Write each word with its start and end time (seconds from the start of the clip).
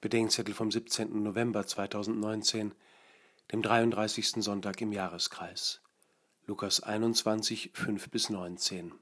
Bedenkzettel 0.00 0.54
vom 0.54 0.70
17. 0.70 1.22
November 1.22 1.66
2019, 1.66 2.72
dem 3.52 3.60
33. 3.60 4.42
Sonntag 4.42 4.80
im 4.80 4.92
Jahreskreis. 4.92 5.82
Lukas 6.46 6.82
21, 6.82 7.72
5 7.74 8.08
bis 8.08 8.30
19. 8.30 8.94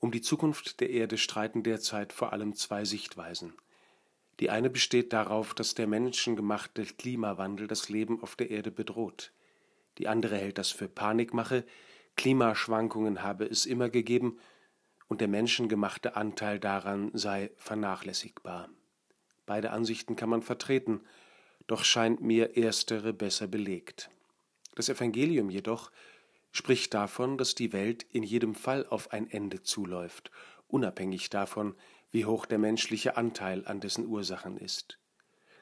Um 0.00 0.10
die 0.10 0.20
Zukunft 0.20 0.80
der 0.80 0.90
Erde 0.90 1.16
streiten 1.16 1.62
derzeit 1.62 2.12
vor 2.12 2.32
allem 2.32 2.56
zwei 2.56 2.84
Sichtweisen. 2.84 3.54
Die 4.40 4.50
eine 4.50 4.68
besteht 4.68 5.12
darauf, 5.12 5.54
dass 5.54 5.74
der 5.74 5.86
menschengemachte 5.86 6.84
Klimawandel 6.84 7.68
das 7.68 7.88
Leben 7.88 8.20
auf 8.20 8.34
der 8.34 8.50
Erde 8.50 8.72
bedroht. 8.72 9.32
Die 9.98 10.08
andere 10.08 10.36
hält 10.36 10.58
das 10.58 10.72
für 10.72 10.88
Panikmache, 10.88 11.64
Klimaschwankungen 12.16 13.22
habe 13.22 13.44
es 13.44 13.64
immer 13.64 13.90
gegeben 13.90 14.40
und 15.06 15.20
der 15.20 15.28
menschengemachte 15.28 16.16
Anteil 16.16 16.58
daran 16.58 17.12
sei 17.14 17.52
vernachlässigbar. 17.58 18.70
Beide 19.46 19.70
Ansichten 19.70 20.16
kann 20.16 20.28
man 20.28 20.42
vertreten, 20.42 21.00
doch 21.66 21.84
scheint 21.84 22.20
mir 22.20 22.56
erstere 22.56 23.12
besser 23.12 23.46
belegt. 23.46 24.10
Das 24.74 24.88
Evangelium 24.88 25.50
jedoch 25.50 25.90
spricht 26.52 26.94
davon, 26.94 27.38
dass 27.38 27.54
die 27.54 27.72
Welt 27.72 28.04
in 28.10 28.22
jedem 28.22 28.54
Fall 28.54 28.86
auf 28.86 29.12
ein 29.12 29.30
Ende 29.30 29.62
zuläuft, 29.62 30.30
unabhängig 30.68 31.30
davon, 31.30 31.74
wie 32.10 32.24
hoch 32.24 32.46
der 32.46 32.58
menschliche 32.58 33.16
Anteil 33.16 33.66
an 33.66 33.80
dessen 33.80 34.06
Ursachen 34.06 34.56
ist. 34.56 34.98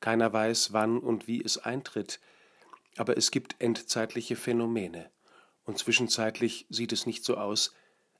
Keiner 0.00 0.32
weiß, 0.32 0.72
wann 0.72 0.98
und 0.98 1.26
wie 1.26 1.42
es 1.44 1.58
eintritt, 1.58 2.20
aber 2.96 3.16
es 3.16 3.30
gibt 3.30 3.56
endzeitliche 3.58 4.36
Phänomene, 4.36 5.10
und 5.64 5.78
zwischenzeitlich 5.78 6.66
sieht 6.70 6.92
es 6.92 7.04
nicht 7.04 7.24
so 7.24 7.36
aus, 7.36 7.74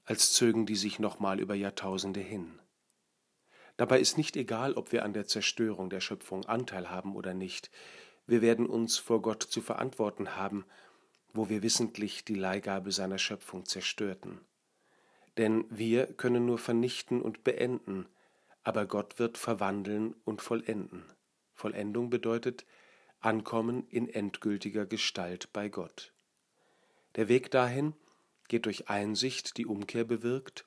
als 0.05 0.33
zögen 0.33 0.65
die 0.65 0.75
sich 0.75 0.99
nochmal 0.99 1.39
über 1.39 1.55
Jahrtausende 1.55 2.19
hin. 2.19 2.59
Dabei 3.79 4.01
ist 4.01 4.17
nicht 4.17 4.35
egal, 4.35 4.73
ob 4.73 4.91
wir 4.91 5.05
an 5.05 5.13
der 5.13 5.25
Zerstörung 5.25 5.89
der 5.89 6.01
Schöpfung 6.01 6.43
Anteil 6.43 6.89
haben 6.89 7.15
oder 7.15 7.33
nicht. 7.33 7.71
Wir 8.27 8.41
werden 8.41 8.65
uns 8.65 8.97
vor 8.97 9.21
Gott 9.21 9.41
zu 9.41 9.61
verantworten 9.61 10.35
haben, 10.35 10.65
wo 11.31 11.47
wir 11.47 11.63
wissentlich 11.63 12.25
die 12.25 12.35
Leihgabe 12.35 12.91
seiner 12.91 13.17
Schöpfung 13.17 13.63
zerstörten. 13.63 14.41
Denn 15.37 15.63
wir 15.69 16.07
können 16.07 16.45
nur 16.45 16.57
vernichten 16.57 17.21
und 17.21 17.45
beenden, 17.45 18.05
aber 18.63 18.85
Gott 18.85 19.17
wird 19.17 19.37
verwandeln 19.37 20.13
und 20.25 20.41
vollenden. 20.41 21.05
Vollendung 21.53 22.09
bedeutet 22.09 22.65
Ankommen 23.21 23.87
in 23.87 24.09
endgültiger 24.09 24.87
Gestalt 24.87 25.53
bei 25.53 25.69
Gott. 25.69 26.11
Der 27.15 27.29
Weg 27.29 27.49
dahin 27.49 27.93
geht 28.49 28.65
durch 28.65 28.89
Einsicht, 28.89 29.55
die 29.55 29.65
Umkehr 29.65 30.03
bewirkt, 30.03 30.65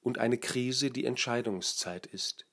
und 0.00 0.16
eine 0.16 0.38
Krise, 0.38 0.90
die 0.90 1.04
Entscheidungszeit 1.04 2.06
ist 2.06 2.46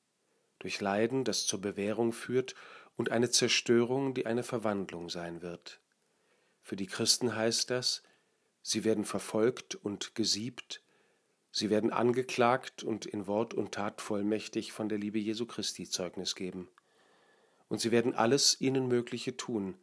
durch 0.61 0.79
Leiden, 0.79 1.23
das 1.23 1.45
zur 1.45 1.59
Bewährung 1.61 2.13
führt, 2.13 2.55
und 2.95 3.09
eine 3.09 3.29
Zerstörung, 3.29 4.13
die 4.13 4.25
eine 4.25 4.43
Verwandlung 4.43 5.09
sein 5.09 5.41
wird. 5.41 5.81
Für 6.61 6.75
die 6.75 6.87
Christen 6.87 7.35
heißt 7.35 7.69
das, 7.69 8.03
sie 8.61 8.83
werden 8.83 9.05
verfolgt 9.05 9.75
und 9.75 10.13
gesiebt, 10.13 10.83
sie 11.51 11.69
werden 11.69 11.91
angeklagt 11.91 12.83
und 12.83 13.05
in 13.05 13.27
Wort 13.27 13.53
und 13.53 13.73
Tat 13.73 14.01
vollmächtig 14.01 14.71
von 14.71 14.87
der 14.87 14.99
Liebe 14.99 15.19
Jesu 15.19 15.45
Christi 15.45 15.89
Zeugnis 15.89 16.35
geben. 16.35 16.69
Und 17.67 17.81
sie 17.81 17.91
werden 17.91 18.13
alles 18.13 18.59
ihnen 18.61 18.87
Mögliche 18.87 19.35
tun, 19.35 19.79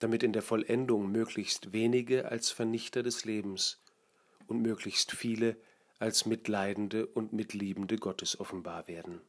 damit 0.00 0.22
in 0.22 0.32
der 0.32 0.42
Vollendung 0.42 1.12
möglichst 1.12 1.72
wenige 1.72 2.30
als 2.30 2.50
Vernichter 2.50 3.02
des 3.02 3.24
Lebens 3.24 3.82
und 4.46 4.60
möglichst 4.60 5.12
viele 5.12 5.56
als 5.98 6.26
Mitleidende 6.26 7.06
und 7.06 7.32
Mitliebende 7.32 7.96
Gottes 7.96 8.40
offenbar 8.40 8.88
werden. 8.88 9.20